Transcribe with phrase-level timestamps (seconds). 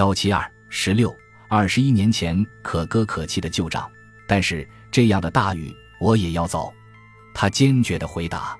[0.00, 1.14] 幺七二十六
[1.46, 3.86] 二十一年前可歌可泣的旧账，
[4.26, 6.72] 但是这样的大雨我也要走。
[7.34, 8.56] 他坚决地回答。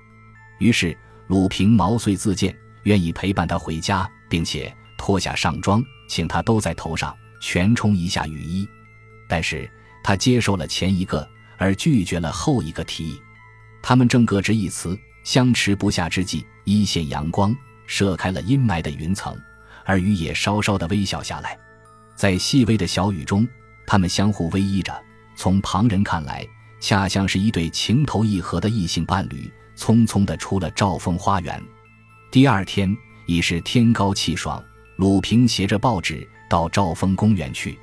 [0.59, 8.69] 于是鲁平毛遂自荐，愿意陪伴他回家，并且脱下上装，请他兜在头上，全冲一下雨衣。
[9.27, 9.67] 但是
[10.03, 11.27] 他接受了前一个，
[11.57, 13.19] 而拒绝了后一个提议。
[13.81, 17.51] 他们正各执一词，相持不下之际，一线阳光
[17.87, 19.35] 射开了阴霾的云层，
[19.85, 21.57] 而雨也稍稍的微笑下来。
[22.15, 23.47] 在细微的小雨中，
[23.87, 24.93] 他们相互偎依着，
[25.35, 26.45] 从旁人看来，
[26.79, 31.61] 恰像是一对情投意合的异性伴侣，匆匆的出了兆丰花园。
[32.31, 34.63] 第二天已是天高气爽，
[34.97, 37.77] 鲁平携着报纸到兆丰公园去，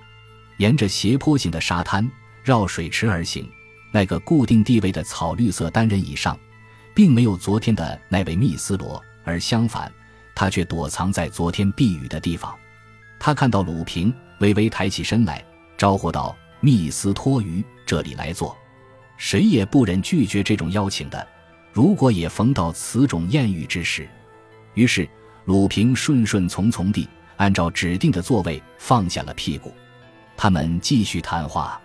[0.58, 2.08] 沿着斜坡形的沙滩
[2.44, 3.48] 绕水池而行。
[3.90, 6.38] 那个固定地位的草绿色单人椅上，
[6.94, 9.90] 并没有昨天的那位密斯罗，而相反，
[10.38, 12.54] 他却躲藏在昨天避雨的地方。
[13.18, 15.44] 他看到鲁平，微微抬起身来，
[15.76, 18.56] 招呼道：“密斯托于这里来坐。”
[19.18, 21.26] 谁也不忍拒绝这种邀请的。
[21.72, 24.08] 如果也逢到此种艳遇之时，
[24.74, 25.08] 于是
[25.44, 29.74] 鲁平顺顺从从地按照指定的座位放下了屁股。
[30.36, 31.80] 他们继续谈话。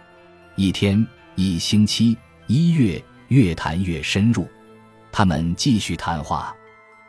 [0.55, 1.03] 一天。
[1.35, 4.47] 一星期，一月，越谈越深入。
[5.11, 6.55] 他们继续谈话，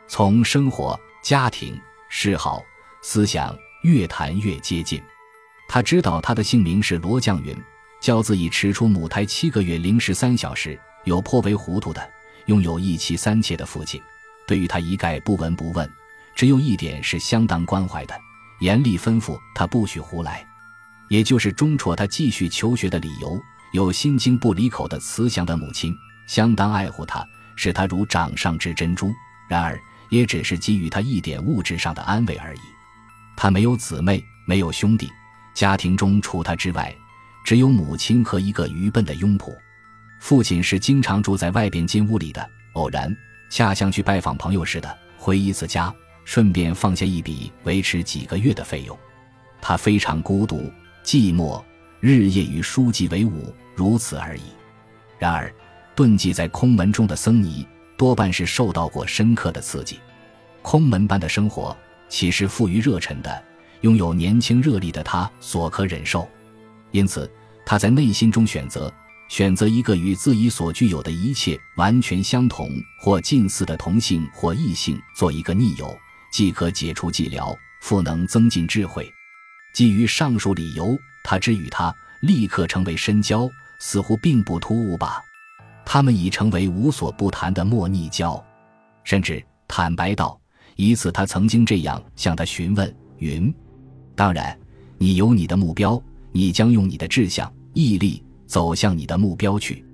[0.07, 2.63] 从生活、家庭、嗜好、
[3.01, 5.01] 思想越谈越接近。
[5.67, 7.57] 他知道他的姓名是罗绛云，
[7.99, 12.07] 教自己持出母胎七个月零十三小时，有颇为糊涂的，
[12.45, 13.99] 拥有一妻三妾的父亲，
[14.45, 15.91] 对于他一概不闻不问。
[16.35, 18.15] 只有一点是相当关怀的，
[18.59, 20.47] 严厉吩咐他不许胡来，
[21.09, 23.41] 也就是中辍他继续求学的理由。
[23.71, 25.91] 有心经不离口的慈祥的母亲，
[26.27, 29.11] 相当爱护他，视他如掌上之珍珠。
[29.49, 29.79] 然而，
[30.09, 32.59] 也只是给予他一点物质上的安慰而已。
[33.35, 35.09] 他没有姊妹，没有兄弟，
[35.53, 36.95] 家庭中除他之外，
[37.43, 39.55] 只有母亲和一个愚笨的佣仆。
[40.19, 43.15] 父亲是经常住在外边金屋里的，偶然
[43.49, 48.97] 恰像去拜访朋友似的回一次家，顺便放下一笔维持几个月的费用。
[49.61, 50.71] 他非常孤独
[51.03, 51.63] 寂寞，
[51.99, 53.53] 日夜与书籍为伍。
[53.77, 54.43] 如此而已。
[55.19, 55.53] 然而，
[55.97, 57.67] 遁迹在空门中的僧尼
[57.97, 59.99] 多半是受到过深刻的刺激。
[60.61, 61.75] 空门般的生活
[62.09, 63.43] 岂是富于热忱的、
[63.81, 66.27] 拥有年轻热力的他所可忍受？
[66.91, 67.29] 因此，
[67.65, 68.91] 他在内心中选择
[69.29, 72.69] 选择一个与自己所具有的一切完全相同
[72.99, 75.97] 或近似的同性或异性做一个逆友，
[76.31, 79.11] 既可解除寂寥，复能增进智慧。
[79.73, 83.49] 基于上述理由，他之与他立刻成为深交。
[83.77, 85.21] 似乎并不突兀吧？
[85.85, 88.43] 他们已成为无所不谈的莫逆交，
[89.03, 90.37] 甚至坦白道：
[90.75, 93.53] 一次他曾经这样向他询问：“云，
[94.15, 94.57] 当然，
[94.97, 96.01] 你有你的目标，
[96.31, 99.85] 你将用你的志向、毅力走向你的目标去。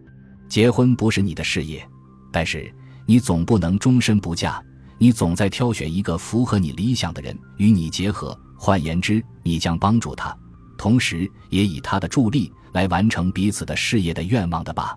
[0.48, 1.86] 结婚不是你的事业，
[2.32, 2.74] 但是
[3.06, 4.64] 你总不能终身不嫁。
[4.98, 8.38] 你总在挑选一个符合你理想的人与你结合。
[8.58, 10.36] 换言之，你将帮助他，
[10.78, 14.96] 同时也以他的助力。”来完成彼此的事业的愿望的吧？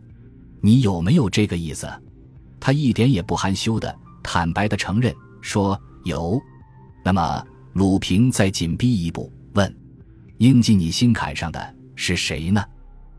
[0.64, 1.86] 你有没有这个意思？
[2.58, 6.40] 他一点也不含羞的、坦白的承认说有。
[7.04, 9.76] 那么鲁平再紧逼一步问
[10.40, 12.64] ：“应进你心坎上的是谁呢？”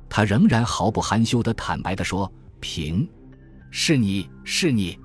[0.09, 2.29] 他仍然毫不含羞的坦白的说
[2.59, 3.07] ：“平，
[3.69, 4.97] 是你是你。”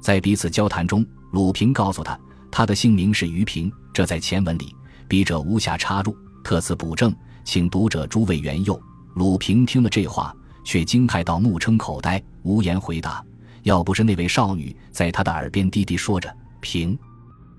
[0.00, 2.16] 在彼此交谈中，鲁平告诉他，
[2.52, 4.72] 他的姓名是于平，这在前文里
[5.08, 7.12] 笔者无暇插入，特此补正，
[7.42, 8.80] 请读者诸位原佑。
[9.14, 10.32] 鲁平听了这话，
[10.64, 13.24] 却惊骇到目撑口呆，无言回答。
[13.62, 16.98] 要不是那位少女在他的耳边低低说着：“平，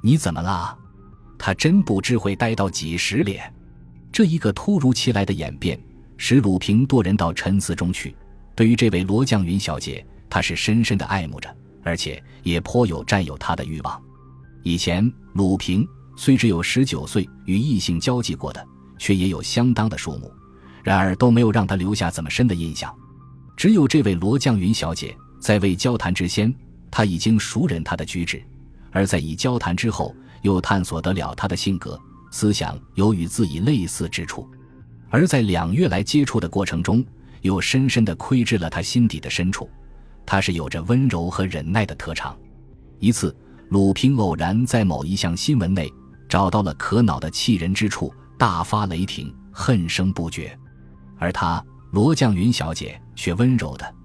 [0.02, 0.78] 你怎么了？”
[1.38, 3.52] 他真不知会呆到几时脸。
[4.12, 5.80] 这一个突如其来的演变，
[6.18, 8.16] 使鲁平堕人到沉思中去。
[8.56, 14.02] 对于这位罗绛云小姐，他是深深的爱慕着，而且也颇有占有她的欲望。
[14.64, 18.64] 以前，鲁平虽只有十九岁，与异性交际过的，
[18.98, 20.32] 却也有相当的数目。
[20.84, 22.94] 然而都没有让他留下怎么深的印象，
[23.56, 26.54] 只有这位罗绛云小姐在未交谈之先，
[26.90, 28.40] 他已经熟认她的举止；
[28.92, 32.00] 而在已交谈之后，又探索得了她的性格、
[32.32, 34.48] 思想有与自己类似之处；
[35.10, 37.04] 而在两月来接触的过程中，
[37.42, 39.70] 又深深地窥知了他心底的深处。
[40.26, 42.38] 他是有着温柔和忍耐的特长。
[43.00, 43.36] 一次，
[43.70, 45.92] 鲁平偶然在某一项新闻内
[46.30, 50.58] 找到了可恼的气人之处，大发雷霆，恨声不绝。
[51.22, 53.96] 而她罗绛云小姐却温柔的，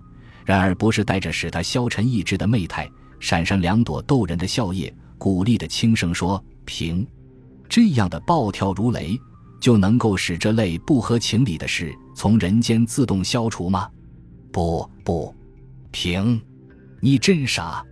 [0.45, 7.07] 然而不是带着使她消沉意志的媚态，闪上两朵逗人的笑靥，鼓励的轻声说：“平，
[7.71, 9.19] 这样的暴跳如雷，
[9.59, 13.89] 就能够使这类不合情理的事从人间自动消除吗？
[14.53, 15.35] 不不，
[15.91, 16.39] 平，
[17.01, 17.83] 你真傻！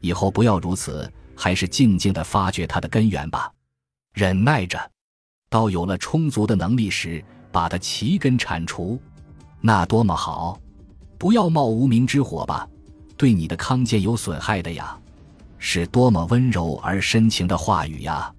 [0.00, 3.52] 以后不要如此，还是静静的发掘它的根源吧，
[4.14, 4.80] 忍耐着，
[5.50, 7.22] 到有了充足的能力时，
[7.52, 8.98] 把它齐根铲除，
[9.60, 10.58] 那多么好！
[11.18, 12.66] 不要冒无名之火吧，
[13.16, 14.98] 对你的康健有损害的呀。
[15.58, 18.32] 是多么温柔而深情的话语呀！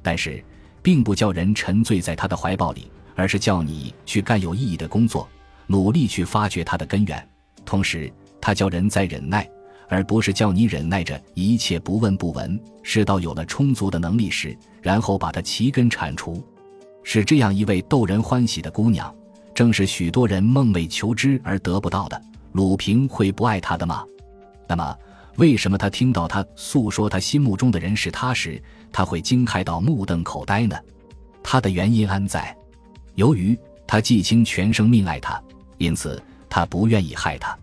[0.00, 0.42] 但是，
[0.80, 5.28] 并不叫人沉醉在他的怀抱里，而是叫你去干有意义的工作，
[5.66, 7.28] 努力去发掘它的根源。
[7.66, 8.10] 同时，
[8.40, 9.46] 他叫人在忍耐，
[9.88, 16.42] 而不是叫你忍耐着一切不问不闻，事到有了充足的能力时，然后把它齐根铲除。
[17.02, 19.14] 是这样一位逗人欢喜的姑娘，
[19.54, 22.20] 正是许多人梦寐求之而得不到的。
[22.52, 24.04] 鲁平会不爱她的吗？
[24.68, 24.96] 那么？
[25.38, 28.62] 为什么他听到他诉说他心目中的人是他时，
[28.92, 30.76] 他会惊骇到目瞪口呆呢？
[31.42, 32.54] 他的原因安在？
[33.14, 35.42] 由于他季青全生命爱他，
[35.78, 37.58] 因此他不愿意害他。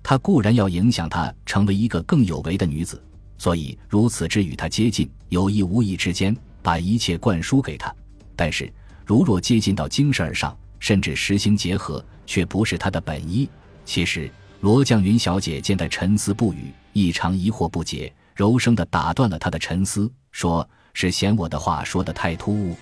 [0.00, 3.02] 他固然要影响他成为一个更有为的女子，
[3.36, 7.92] 所以如此之与他接近，有意无意之间把一切灌输给他。
[8.36, 8.72] 但是
[9.08, 13.48] 如若接近到精神上，甚至实行结合，却不是他的本意。
[13.86, 16.70] 其实罗绛云小姐见他沉思不语。
[16.92, 22.76] 异常疑惑不解，柔声的打断了他的沉思，说是嫌我的话说的太突兀，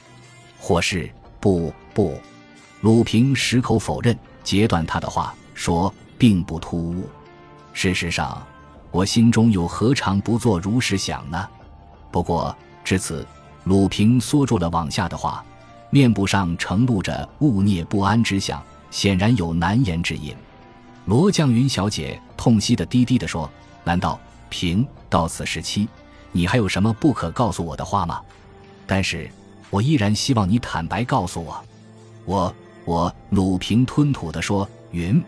[0.58, 1.08] 或是
[1.38, 2.18] 不不。
[2.80, 7.08] 鲁平矢口否认，截断他的话，说并不突兀。
[7.72, 8.44] 事实上，
[8.90, 11.48] 我心中又何尝不做如是想呢？
[12.10, 13.24] 不过至此，
[13.62, 15.44] 鲁平缩住了往下的话，
[15.90, 20.34] 面部上呈露着勿念不安之相，显然有难言之隐。
[21.06, 23.50] 罗绛云小姐痛惜的低低的说。
[23.84, 24.18] 难道
[24.48, 25.86] 平到此时期，
[26.32, 28.20] 你还有什么不可告诉我的话吗？
[28.84, 29.30] 但是，
[29.70, 31.64] 我依然希望你坦白告诉我。
[32.24, 32.52] 我
[32.84, 35.22] 我鲁平吞吐的说：“云，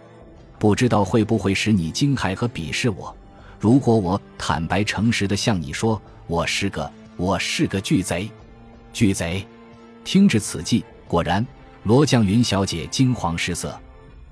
[0.58, 3.16] 不知道会不会使你惊骇和鄙视我？
[3.60, 8.28] 如果我坦白诚实的向你说，我是个我是个巨贼，
[8.92, 9.46] 巨贼。”
[10.10, 11.46] 听至此际，果然，
[11.82, 13.78] 罗绛云小姐惊惶失色，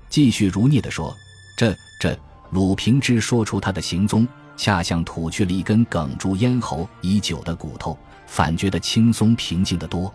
[0.09, 1.15] 继续如逆地说
[1.55, 2.17] ：“这这。”
[2.49, 7.95] 鲁平之说出他的行踪，恰像吐去了一根哽住咽喉已久的骨头，
[8.25, 10.11] 反觉得轻松平静得多。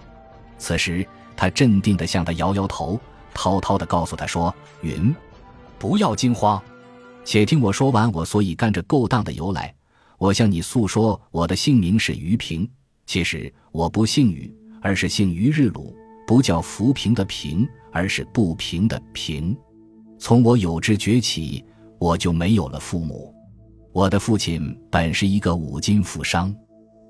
[0.58, 1.06] 此时，
[1.36, 3.00] 他镇定地向他摇摇头，
[3.32, 5.14] 滔滔地告诉他说：“云，
[5.78, 6.60] 不要惊慌，
[7.24, 9.72] 且听我说完我所以干这勾当的由来。
[10.18, 12.68] 我向你诉说，我的姓名是于平，
[13.06, 15.96] 其实我不姓于，而是姓于日鲁，
[16.26, 19.56] 不叫浮萍的萍，而是不平的平。
[20.18, 21.64] 从我有知觉起。”
[22.02, 23.32] 我就没有了父母。
[23.92, 26.52] 我的父亲本是一个五金富商，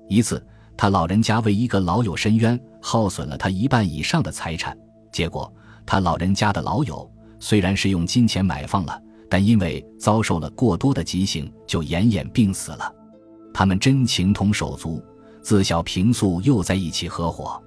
[0.07, 0.45] 一次
[0.77, 4.77] 他老人家为一个老友申冤，耗损了他一半以上的财产。
[5.11, 5.51] 结果
[5.83, 12.93] 他老人家的老友虽然是用金钱买放了，但因为遭受了过多的急性，就奄奄病死了。
[13.51, 15.03] 他们真情同手足，
[15.43, 17.61] 自小平素又在一起合伙。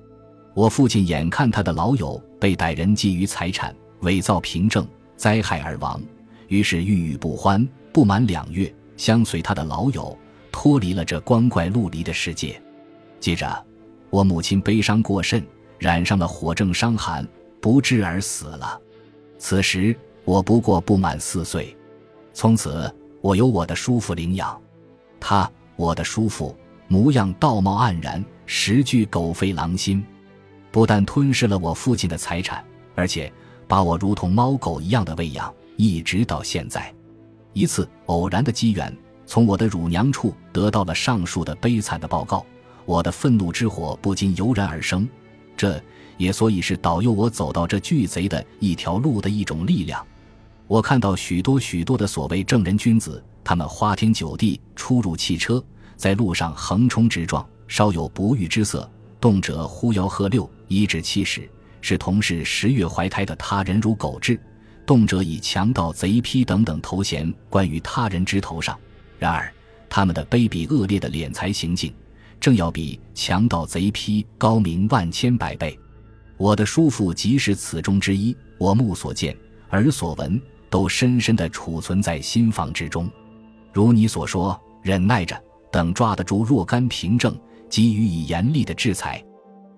[0.55, 6.01] 我父亲眼看他的老友被歹人觊觎财产，伪造凭证，灾害而亡。
[6.49, 10.17] 于是郁郁不欢，不满两月，相随他的老友
[10.51, 12.61] 脱离了这光怪陆离的世界。
[13.21, 13.65] 接着，
[14.09, 15.47] 我母亲悲伤过甚，
[15.79, 17.29] 染上了火症伤寒，
[17.61, 18.81] 不治而死了。
[19.39, 21.77] 此时我不过不满四岁。
[22.33, 24.59] 从此，我由我的叔父领养。
[25.21, 26.57] 他，我的叔父，
[26.89, 30.05] 模样道貌岸然，实具狗吠狼心，
[30.71, 32.65] 不但吞噬了我父亲的财产，
[32.95, 33.33] 而且
[33.67, 35.53] 把我如同猫狗一样的喂养。
[35.77, 36.91] 一直到现在，
[37.53, 42.47] 一次偶然的机缘，从我的乳娘处得到了上述的悲惨的报告，
[42.87, 45.07] 我的愤怒之火不禁油然而生。
[45.55, 45.79] 这
[46.17, 50.03] 也所以是导诱我走到这巨贼的一条路的一种力量。
[50.67, 55.63] 我看到许多许多的所谓正人君子，他们花天酒地，出入汽车，
[55.97, 58.89] 在路上横冲直撞，稍有不遇之色，
[59.21, 61.49] 动辄呼吆喝六，一指七十，
[61.81, 64.39] 是同是十月怀胎的他人如狗彘。
[64.85, 68.79] 动辄以强盗、贼批等等头衔冠于他人之头上，
[69.19, 69.53] 然而
[69.89, 71.93] 他们的卑鄙恶劣的敛财行径，
[72.39, 75.77] 正要比强盗、贼批高明万千百倍。
[76.37, 79.37] 我的叔父即是此中之一，我目所见、
[79.71, 83.11] 耳所闻，都深深地储存在心房之中。
[83.73, 85.37] 如你所说，忍耐着，
[85.77, 89.23] 等抓得住若干凭证，给予以严厉的制裁。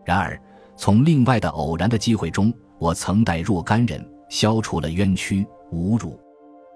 [0.05, 0.41] 然而，
[0.77, 4.09] 从另外的偶然的机会中，我曾带若干人。
[4.29, 6.17] 消除了冤屈侮辱，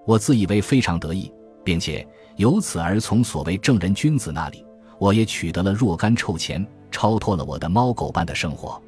[0.05, 1.31] 我自以为非常得意，
[1.63, 4.65] 并且由此而从所谓正人君子那里，
[4.99, 8.81] 我也取得了若干臭钱，超脱了我的猫狗般的生活。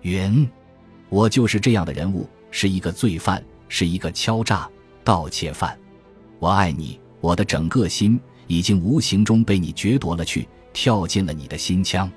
[0.00, 0.48] 云，
[1.10, 4.66] 我就是这样的人物，是一个罪犯，是一个敲诈
[5.02, 5.78] 盗窃犯。
[6.38, 12.10] 我爱你，我的整个心已经无形中被你掠夺了去，跳进了你的心腔。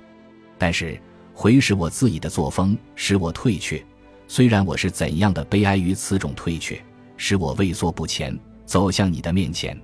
[0.57, 0.99] 但是
[1.33, 3.83] 回使我自己的作风，使我退却。
[4.27, 6.83] 虽然我是怎样的悲哀于此种退却，
[7.15, 9.79] 使我畏缩不前，走向你的面前，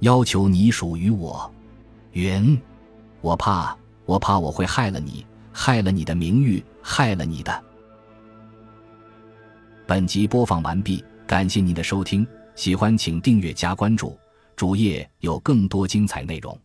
[0.00, 1.50] 要求你属于我。
[2.12, 2.60] 云，
[3.20, 7.64] 我怕，我怕我会害了你，害了你的名誉，害了你的。
[9.86, 14.18] 本集播放完毕，感谢您的收听，喜欢请订阅加关注，
[14.60, 16.60] 主页有更多精彩内容。